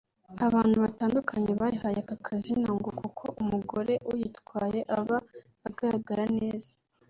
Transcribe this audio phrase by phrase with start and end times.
[0.47, 5.17] abantu batandukanye bayihaye aka kazina ngo kuko umugore uyitwaye aba
[5.67, 6.71] agaragara neza